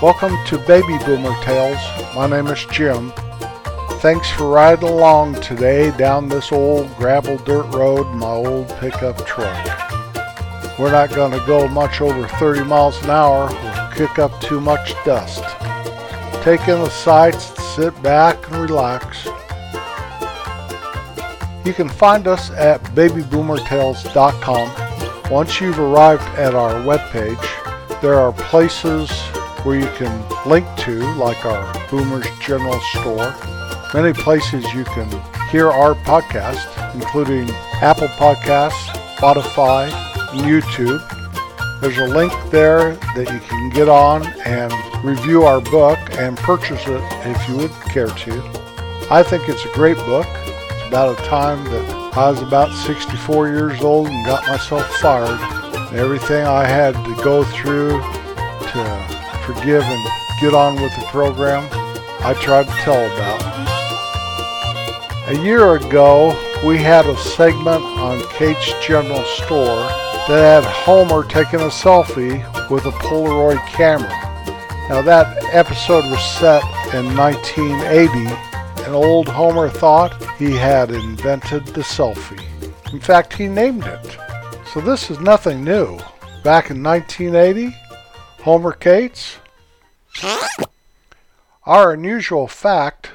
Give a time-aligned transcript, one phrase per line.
[0.00, 1.76] Welcome to Baby Boomer Tales.
[2.14, 3.12] My name is Jim.
[3.98, 9.26] Thanks for riding along today down this old gravel dirt road in my old pickup
[9.26, 9.66] truck.
[10.78, 13.48] We're not going to go much over 30 miles an hour.
[13.48, 15.42] We'll kick up too much dust.
[16.44, 19.24] Take in the sights, sit back and relax.
[21.66, 25.30] You can find us at babyboomertales.com.
[25.32, 29.10] Once you've arrived at our webpage, there are places
[29.64, 33.34] where you can link to, like our Boomers General Store.
[33.94, 35.08] Many places you can
[35.50, 37.50] hear our podcast, including
[37.80, 39.90] Apple Podcasts, Spotify,
[40.32, 41.00] and YouTube.
[41.80, 44.72] There's a link there that you can get on and
[45.04, 48.58] review our book and purchase it if you would care to.
[49.10, 53.48] I think it's a great book It's about a time that I was about 64
[53.48, 55.40] years old and got myself fired.
[55.94, 59.17] Everything I had to go through to
[59.48, 60.10] forgive and
[60.42, 61.66] get on with the program,
[62.20, 63.40] I tried to tell about.
[65.28, 69.86] A year ago, we had a segment on Kate's General Store
[70.28, 74.08] that had Homer taking a selfie with a Polaroid camera.
[74.90, 76.62] Now that episode was set
[76.94, 82.42] in 1980 and old Homer thought he had invented the selfie.
[82.92, 84.18] In fact, he named it.
[84.74, 85.98] So this is nothing new.
[86.44, 87.74] Back in 1980,
[88.42, 89.38] Homer Cates.
[91.64, 93.10] Our unusual fact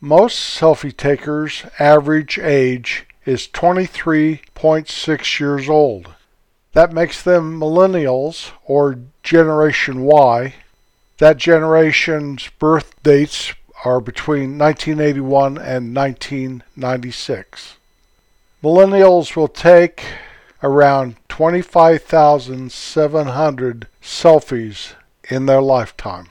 [0.00, 6.14] most selfie takers' average age is 23.6 years old.
[6.72, 10.54] That makes them millennials or Generation Y.
[11.18, 13.52] That generation's birth dates
[13.84, 17.76] are between 1981 and 1996.
[18.62, 20.04] Millennials will take
[20.62, 24.94] around 25,700 selfies
[25.28, 26.28] in their lifetime.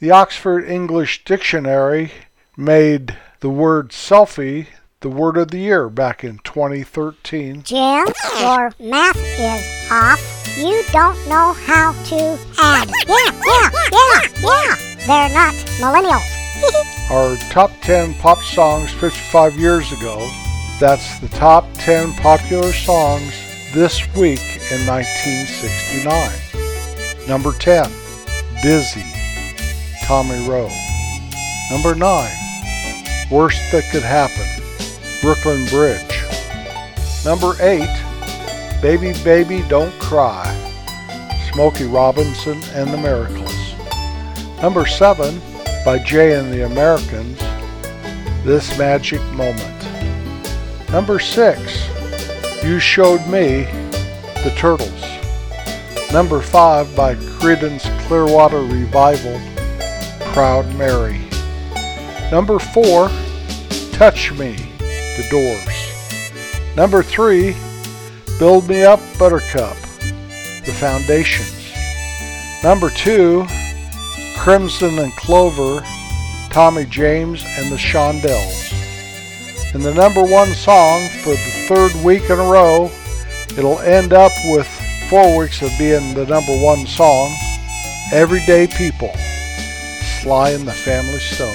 [0.00, 2.12] The Oxford English Dictionary
[2.56, 4.68] made the word selfie
[5.00, 7.62] the word of the year back in 2013.
[7.62, 8.08] Jim,
[8.40, 10.20] your math is off.
[10.56, 12.90] You don't know how to add.
[13.06, 14.74] Yeah, yeah, yeah, yeah.
[15.06, 16.24] They're not millennials.
[17.10, 20.28] Our top 10 pop songs 55 years ago.
[20.80, 23.32] That's the top 10 popular songs
[23.74, 24.38] this week
[24.70, 27.26] in 1969.
[27.26, 27.90] Number 10,
[28.62, 29.02] Dizzy,
[30.04, 30.70] Tommy Roe.
[31.72, 32.30] Number 9,
[33.28, 34.46] Worst That Could Happen,
[35.20, 36.22] Brooklyn Bridge.
[37.24, 37.88] Number 8,
[38.80, 40.46] Baby Baby Don't Cry,
[41.52, 43.74] Smokey Robinson and the Miracles.
[44.62, 45.40] Number 7,
[45.84, 47.40] by Jay and the Americans,
[48.44, 49.77] This Magic Moment.
[50.90, 53.64] Number 6, You Showed Me,
[54.42, 55.04] The Turtles.
[56.10, 59.38] Number 5 by Creedence Clearwater Revival,
[60.32, 61.20] Proud Mary.
[62.32, 63.10] Number 4,
[63.92, 66.74] Touch Me, The Doors.
[66.74, 67.54] Number 3,
[68.38, 69.76] Build Me Up, Buttercup,
[70.64, 71.70] The Foundations.
[72.64, 73.46] Number 2,
[74.38, 75.84] Crimson and Clover,
[76.48, 78.67] Tommy James and the Shondells.
[79.74, 82.90] And the number one song for the third week in a row,
[83.50, 84.66] it'll end up with
[85.10, 87.30] four weeks of being the number one song,
[88.10, 89.12] Everyday People,
[90.22, 91.54] Sly and the Family Stone.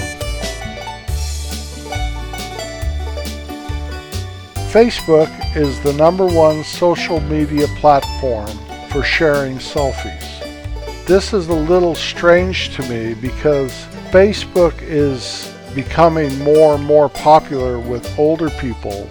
[4.70, 8.58] Facebook is the number one social media platform
[8.90, 11.06] for sharing selfies.
[11.06, 13.72] This is a little strange to me because
[14.10, 19.08] Facebook is becoming more and more popular with older people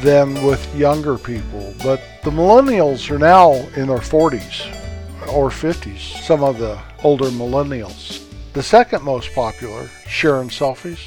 [0.00, 1.74] than with younger people.
[1.82, 4.66] But the millennials are now in their 40s
[5.28, 8.28] or 50s, some of the older millennials.
[8.52, 11.00] The second most popular sharing selfies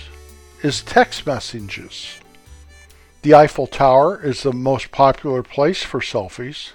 [0.63, 2.15] is text messages.
[3.21, 6.71] The Eiffel Tower is the most popular place for selfies.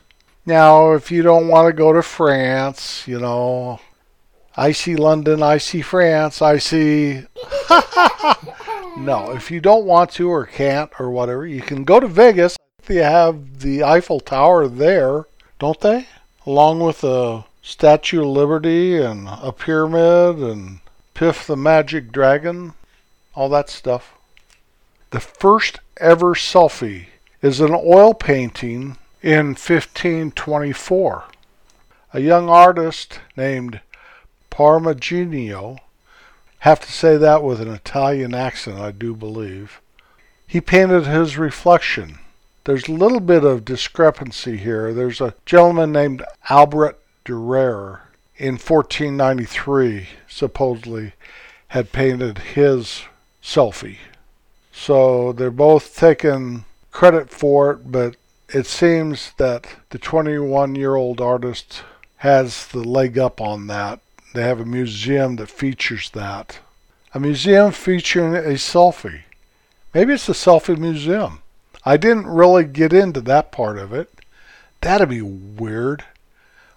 [0.46, 3.81] Now, if you don't want to go to France, you know,
[4.56, 7.25] I see London, I see France, I see.
[8.96, 12.56] no, if you don't want to or can't or whatever, you can go to Vegas.
[12.87, 15.26] They have the Eiffel Tower there,
[15.58, 16.08] don't they?
[16.46, 20.81] Along with the Statue of Liberty and a pyramid and
[21.14, 22.75] Piff the Magic Dragon,
[23.34, 24.14] all that stuff.
[25.11, 27.06] The first ever selfie
[27.43, 31.25] is an oil painting in 1524.
[32.12, 33.81] A young artist named
[34.50, 35.78] Parmigianino,
[36.60, 39.80] have to say that with an Italian accent, I do believe.
[40.46, 42.18] He painted his reflection.
[42.64, 44.92] There's a little bit of discrepancy here.
[44.92, 48.00] There's a gentleman named Albert Dürer
[48.36, 51.12] in 1493 supposedly
[51.68, 53.02] had painted his
[53.42, 53.98] selfie.
[54.72, 58.16] So they're both taking credit for it, but
[58.48, 61.82] it seems that the 21 year old artist
[62.16, 64.00] has the leg up on that.
[64.32, 66.61] They have a museum that features that.
[67.12, 69.23] A museum featuring a selfie.
[69.93, 71.43] Maybe it's a selfie museum.
[71.85, 74.09] I didn't really get into that part of it.
[74.81, 76.05] That'd be weird.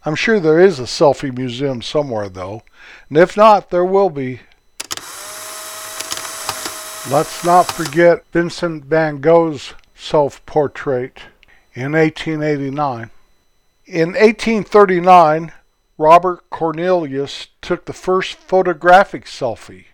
[0.06, 2.64] I'm sure there is a selfie museum somewhere, though.
[3.10, 4.42] And if not, there will be.
[7.10, 11.20] Let's not forget Vincent van Gogh's self portrait
[11.74, 13.12] in 1889.
[13.86, 15.52] In 1839,
[15.98, 19.86] Robert Cornelius took the first photographic selfie.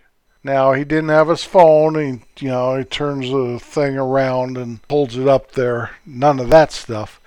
[0.42, 1.94] Now he didn't have his phone.
[1.94, 5.90] He, you know, he turns the thing around and holds it up there.
[6.06, 7.20] None of that stuff.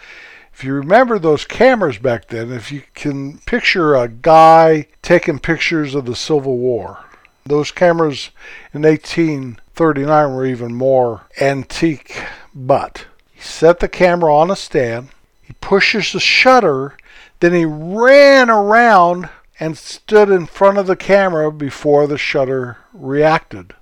[0.53, 5.95] If you remember those cameras back then, if you can picture a guy taking pictures
[5.95, 6.99] of the Civil War,
[7.45, 8.29] those cameras
[8.73, 12.15] in 1839 were even more antique.
[12.53, 15.09] But he set the camera on a stand.
[15.41, 16.95] He pushes the shutter.
[17.43, 19.27] Then he ran around
[19.59, 23.73] and stood in front of the camera before the shutter reacted.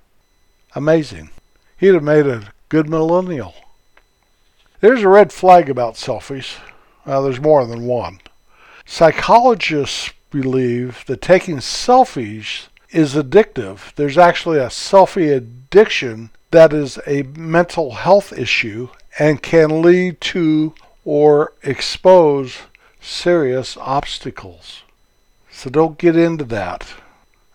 [0.74, 1.30] Amazing.
[1.76, 3.54] He'd have made a good millennial.
[4.80, 6.56] There's a red flag about selfies.
[7.06, 8.18] Well, there's more than one.
[8.84, 13.94] Psychologists believe that taking selfies is addictive.
[13.94, 18.88] There's actually a selfie addiction that is a mental health issue
[19.20, 20.74] and can lead to
[21.04, 22.58] or expose
[23.02, 24.82] serious obstacles.
[25.50, 26.94] So don't get into that.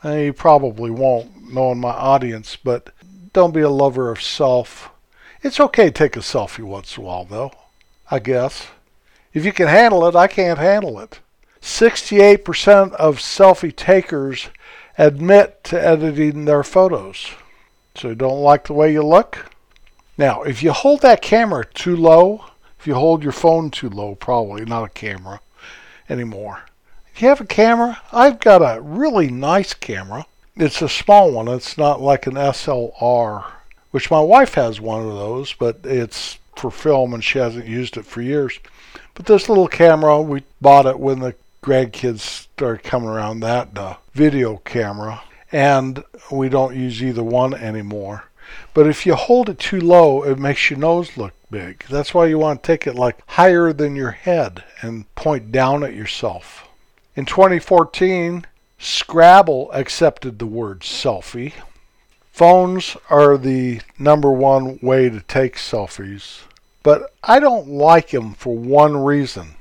[0.03, 2.91] And you probably won't, knowing my audience, but
[3.33, 4.89] don't be a lover of self.
[5.41, 7.51] It's okay to take a selfie once in a while, though,
[8.11, 8.67] I guess.
[9.33, 11.19] If you can handle it, I can't handle it.
[11.61, 14.49] 68% of selfie takers
[14.97, 17.31] admit to editing their photos.
[17.95, 19.51] So you don't like the way you look?
[20.17, 22.45] Now, if you hold that camera too low,
[22.87, 25.41] you hold your phone too low, probably not a camera
[26.09, 26.63] anymore,
[27.13, 28.01] If you have a camera?
[28.11, 30.25] I've got a really nice camera.
[30.55, 31.47] It's a small one.
[31.47, 33.43] It's not like an SLR,
[33.91, 37.97] which my wife has one of those, but it's for film and she hasn't used
[37.97, 38.57] it for years.
[39.13, 44.57] But this little camera, we bought it when the grandkids started coming around that video
[44.57, 48.23] camera, and we don't use either one anymore.
[48.73, 51.85] But if you hold it too low, it makes your nose look big.
[51.89, 55.83] That's why you want to take it like higher than your head and point down
[55.83, 56.67] at yourself.
[57.15, 58.45] In 2014,
[58.79, 61.53] Scrabble accepted the word selfie.
[62.31, 66.41] Phones are the number one way to take selfies,
[66.83, 69.55] but I don't like them for one reason.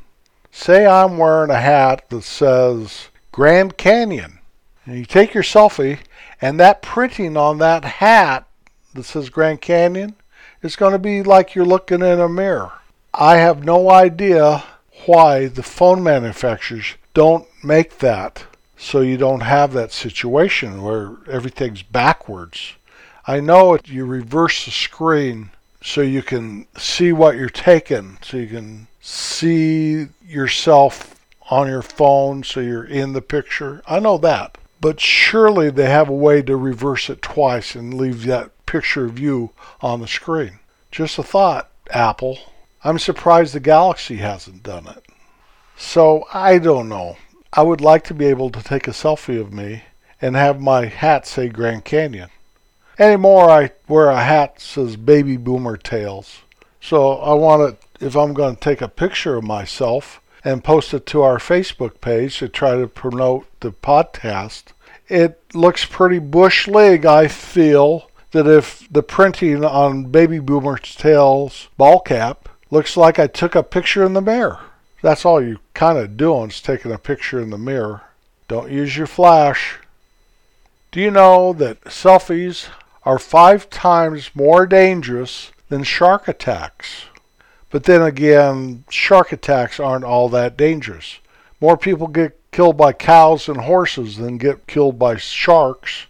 [0.51, 4.41] Say I'm wearing a hat that says Grand Canyon,
[4.85, 6.01] and you take your selfie,
[6.43, 8.46] and that printing on that hat
[8.97, 10.17] that says Grand Canyon
[10.63, 12.73] it's going to be like you're looking in a mirror.
[13.15, 14.65] I have no idea
[15.05, 18.45] why the phone manufacturers don't make that
[18.77, 22.75] so you don't have that situation where everything's backwards.
[23.27, 25.51] I know you reverse the screen
[25.83, 31.15] so you can see what you're taking, so you can see yourself
[31.49, 33.83] on your phone so you're in the picture.
[33.87, 34.59] I know that.
[34.81, 39.19] But surely they have a way to reverse it twice and leave that picture of
[39.19, 40.59] you on the screen.
[40.91, 42.39] Just a thought, Apple.
[42.85, 45.05] I'm surprised the Galaxy hasn't done it.
[45.77, 47.17] So I don't know.
[47.53, 49.85] I would like to be able to take a selfie of me
[50.21, 52.31] and have my hat say Grand Canyon.
[52.99, 56.41] Anymore, I wear a hat says Baby Boomer Tales.
[56.81, 60.95] So I want it, if I'm going to take a picture of myself and post
[60.95, 64.67] it to our Facebook page to try to promote the podcast,
[65.09, 67.05] it looks pretty bush league.
[67.05, 73.27] I feel that if the printing on Baby Boomer Tales ball cap looks like I
[73.27, 74.61] took a picture in the mirror.
[75.01, 78.03] That's all you kind of doing is taking a picture in the mirror.
[78.47, 79.79] Don't use your flash.
[80.93, 82.69] Do you know that selfies
[83.05, 87.07] are five times more dangerous than shark attacks?
[87.71, 91.21] But then again, shark attacks aren't all that dangerous.
[91.59, 96.07] More people get killed by cows and horses than get killed by sharks.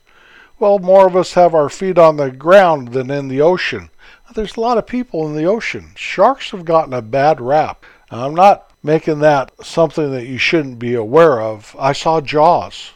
[0.59, 3.91] Well, more of us have our feet on the ground than in the ocean.
[4.35, 5.93] There's a lot of people in the ocean.
[5.97, 7.85] Sharks have gotten a bad rap.
[8.11, 11.77] I'm not making that something that you shouldn't be aware of.
[11.79, 12.93] I saw Jaws.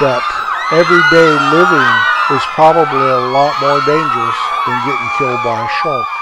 [0.00, 0.24] But
[0.72, 1.92] everyday living
[2.32, 6.21] is probably a lot more dangerous than getting killed by a shark.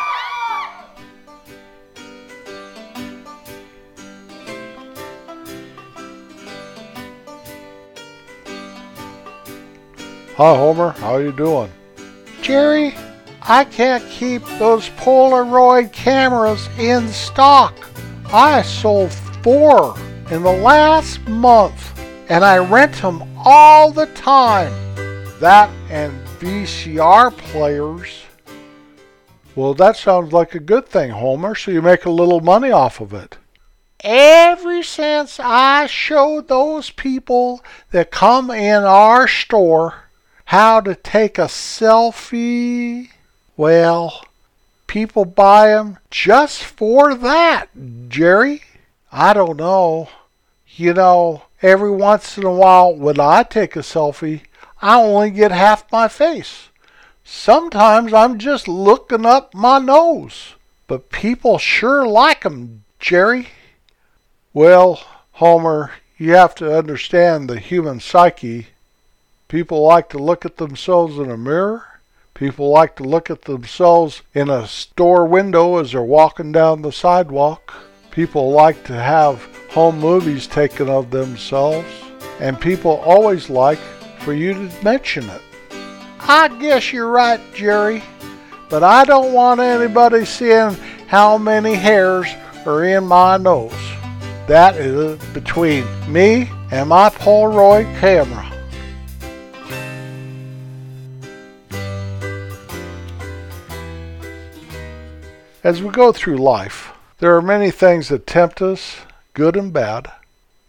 [10.40, 11.70] Hi Homer, how you doing?
[12.40, 12.94] Jerry,
[13.42, 17.74] I can't keep those Polaroid cameras in stock.
[18.32, 19.98] I sold four
[20.30, 24.72] in the last month and I rent them all the time.
[25.40, 28.22] That and VCR players.
[29.54, 33.02] Well, that sounds like a good thing, Homer, so you make a little money off
[33.02, 33.36] of it.
[34.02, 40.06] Ever since I showed those people that come in our store
[40.50, 43.08] how to take a selfie,
[43.56, 44.24] well,
[44.88, 47.68] people buy them just for that,
[48.08, 48.60] Jerry.
[49.12, 50.08] I don't know.
[50.74, 54.40] You know, every once in a while when I take a selfie,
[54.82, 56.70] I only get half my face.
[57.22, 60.54] Sometimes I'm just looking up my nose.
[60.88, 63.50] But people sure like 'em, Jerry.
[64.52, 65.00] Well,
[65.34, 68.66] Homer, you have to understand the human psyche.
[69.50, 71.84] People like to look at themselves in a mirror.
[72.34, 76.92] People like to look at themselves in a store window as they're walking down the
[76.92, 77.74] sidewalk.
[78.12, 81.88] People like to have home movies taken of themselves.
[82.38, 83.80] And people always like
[84.20, 85.42] for you to mention it.
[86.20, 88.04] I guess you're right, Jerry.
[88.68, 90.76] But I don't want anybody seeing
[91.08, 92.28] how many hairs
[92.64, 93.72] are in my nose.
[94.46, 98.49] That is between me and my Polaroid camera.
[105.62, 109.00] As we go through life, there are many things that tempt us,
[109.34, 110.10] good and bad,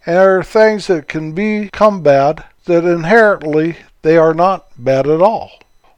[0.05, 5.21] and there are things that can become bad that inherently they are not bad at
[5.21, 5.51] all.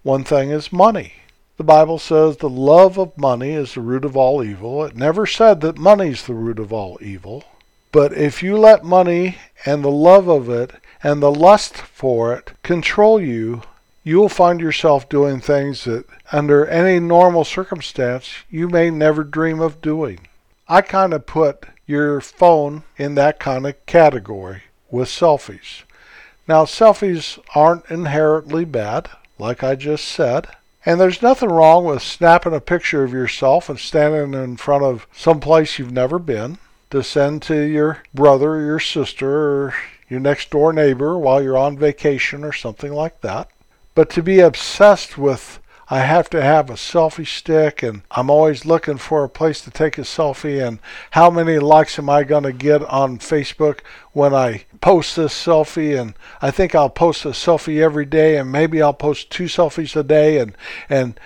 [0.04, 1.14] One thing is money.
[1.58, 4.84] The Bible says the love of money is the root of all evil.
[4.84, 7.46] It never said that money's the root of all evil.
[7.92, 10.72] But if you let money and the love of it
[11.02, 13.64] and the lust for it control you,
[14.04, 19.82] you'll find yourself doing things that, under any normal circumstance, you may never dream of
[19.82, 20.28] doing.
[20.68, 25.84] I kind of put your phone in that kind of category with selfies.
[26.48, 30.48] Now, selfies aren't inherently bad, like I just said.
[30.86, 35.08] And there's nothing wrong with snapping a picture of yourself and standing in front of
[35.14, 36.58] some place you've never been
[36.90, 39.76] to send to your brother or your sister or
[40.10, 43.50] your next door neighbor while you're on vacation or something like that.
[43.96, 45.60] But to be obsessed with,
[45.90, 49.72] I have to have a selfie stick and I'm always looking for a place to
[49.72, 50.80] take a selfie and
[51.12, 53.82] how many likes am I going to get on Facebook
[54.12, 58.52] when I post this selfie and I think I'll post a selfie every day and
[58.52, 60.56] maybe I'll post two selfies a day and
[60.90, 61.20] and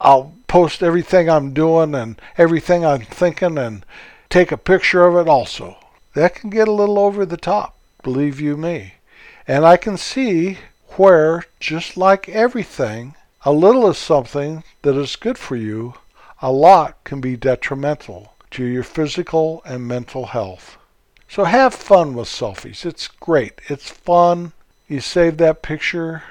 [0.00, 3.84] I'll post everything I'm doing and everything I'm thinking and
[4.30, 5.76] take a picture of it also.
[6.14, 8.94] That can get a little over the top, believe you me.
[9.46, 10.58] And I can see
[10.98, 15.94] where, just like everything, a little is something that is good for you,
[16.42, 20.76] a lot can be detrimental to your physical and mental health.
[21.28, 22.84] So have fun with selfies.
[22.84, 23.60] It's great.
[23.68, 24.52] It's fun.
[24.88, 26.24] You save that picture,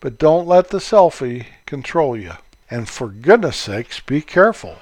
[0.00, 2.32] but don't let the selfie control you.
[2.70, 4.76] And for goodness sakes, be careful.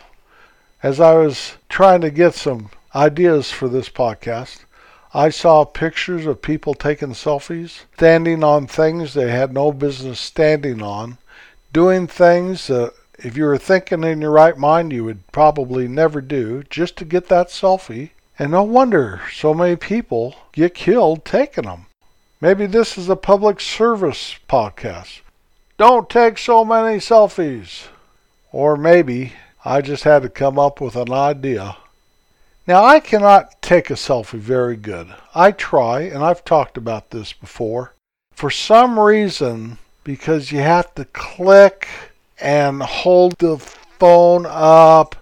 [0.83, 4.65] As I was trying to get some ideas for this podcast,
[5.15, 10.81] I saw pictures of people taking selfies, standing on things they had no business standing
[10.81, 11.19] on,
[11.73, 16.23] doing things that if you were thinking in your right mind you would probably never
[16.23, 18.11] do just to get that selfie.
[18.39, 21.87] And no wonder so many people get killed taking them.
[22.41, 25.21] Maybe this is a public service podcast.
[25.77, 27.89] Don't take so many selfies.
[28.51, 31.77] Or maybe I just had to come up with an idea.
[32.65, 35.13] Now, I cannot take a selfie very good.
[35.35, 37.95] I try, and I've talked about this before.
[38.33, 41.89] For some reason, because you have to click
[42.41, 45.17] and hold the phone up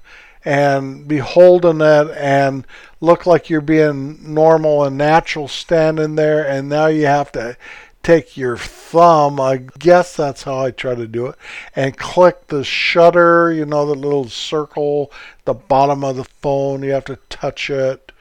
[0.45, 2.67] and be holding it and
[3.01, 7.57] look like you're being normal and natural standing there, and now you have to
[8.03, 11.37] take your thumb, I guess that's how I try to do it,
[11.77, 15.13] and click the shutter, you know, the little circle,
[15.45, 16.83] the bottom of the phone.
[16.83, 18.13] You have to touch it,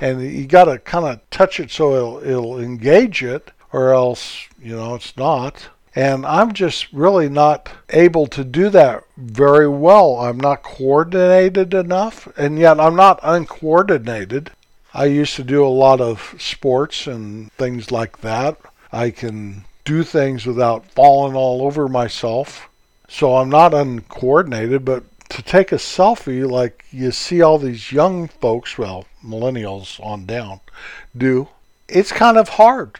[0.00, 4.46] and you got to kind of touch it so it'll, it'll engage it, or else,
[4.62, 5.68] you know, it's not.
[5.94, 10.16] And I'm just really not able to do that very well.
[10.16, 14.50] I'm not coordinated enough, and yet I'm not uncoordinated.
[14.92, 18.58] I used to do a lot of sports and things like that.
[18.96, 22.68] I can do things without falling all over myself.
[23.08, 28.28] So I'm not uncoordinated, but to take a selfie like you see all these young
[28.28, 30.60] folks, well, millennials on down,
[31.16, 31.48] do,
[31.88, 32.98] it's kind of hard.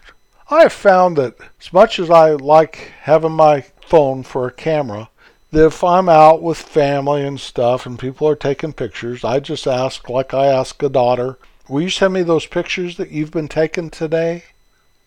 [0.50, 5.08] I have found that as much as I like having my phone for a camera,
[5.50, 9.66] that if I'm out with family and stuff and people are taking pictures, I just
[9.66, 11.38] ask, like I ask a daughter,
[11.68, 14.44] Will you send me those pictures that you've been taking today?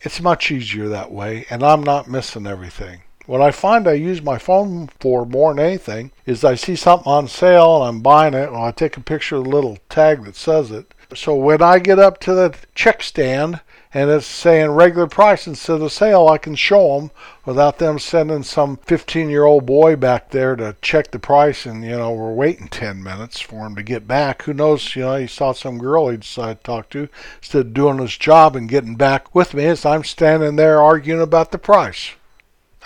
[0.01, 3.01] It's much easier that way, and I'm not missing everything.
[3.25, 7.12] What I find I use my phone for more than anything is I see something
[7.12, 10.24] on sale and I'm buying it, and I take a picture of the little tag
[10.24, 10.94] that says it.
[11.13, 13.60] So when I get up to the check stand
[13.91, 17.12] and it's saying regular price instead of sale, I can show them
[17.43, 21.84] without them sending some 15 year old boy back there to check the price and,
[21.84, 24.43] you know, we're waiting 10 minutes for him to get back.
[24.43, 27.74] Who knows, you know, he saw some girl he decided to talk to instead of
[27.74, 31.58] doing his job and getting back with me as I'm standing there arguing about the
[31.58, 32.12] price.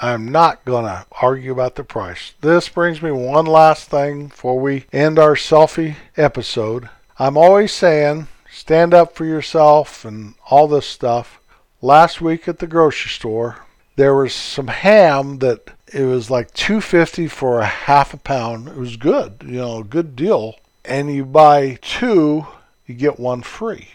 [0.02, 2.34] I'm not going to argue about the price.
[2.40, 6.90] This brings me one last thing before we end our selfie episode.
[7.20, 11.40] I'm always saying stand up for yourself and all this stuff.
[11.82, 13.58] Last week at the grocery store,
[13.96, 18.68] there was some ham that it was like 250 for a half a pound.
[18.68, 20.56] It was good, you know, a good deal.
[20.86, 22.46] And you buy two,
[22.86, 23.90] you get one free.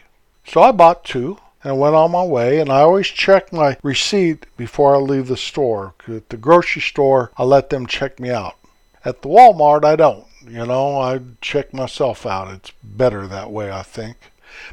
[0.45, 2.61] So I bought two and went on my way.
[2.61, 5.95] And I always check my receipt before I leave the store.
[6.09, 8.57] At the grocery store, I let them check me out.
[9.05, 10.27] At the Walmart, I don't.
[10.47, 12.53] You know, I check myself out.
[12.53, 14.17] It's better that way, I think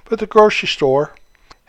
[0.05, 1.13] but the grocery store.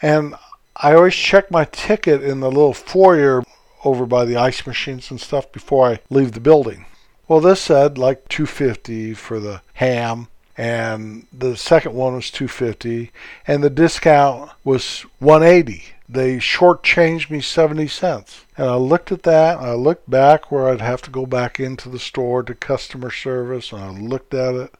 [0.01, 0.35] And
[0.77, 3.43] I always check my ticket in the little foyer
[3.85, 6.87] over by the ice machines and stuff before I leave the building.
[7.29, 13.11] Well, this said like 250 for the ham and the second one was 250
[13.47, 19.59] and the discount was 180 they shortchanged me 70 cents and i looked at that
[19.59, 23.73] i looked back where i'd have to go back into the store to customer service
[23.73, 24.75] and i looked at it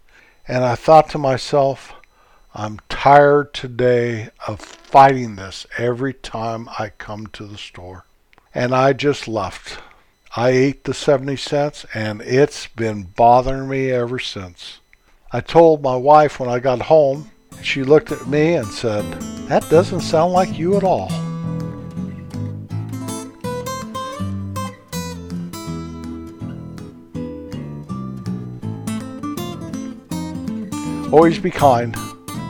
[0.49, 1.93] and i thought to myself
[2.59, 8.07] I'm tired today of fighting this every time I come to the store.
[8.55, 9.79] And I just left.
[10.35, 14.79] I ate the 70 cents and it's been bothering me ever since.
[15.31, 19.05] I told my wife when I got home, she looked at me and said,
[19.51, 21.13] That doesn't sound like you at all.
[31.13, 31.95] Always be kind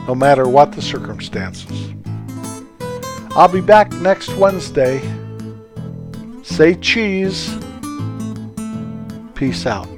[0.07, 1.93] no matter what the circumstances.
[3.31, 5.01] I'll be back next Wednesday.
[6.43, 7.53] Say cheese.
[9.35, 9.96] Peace out.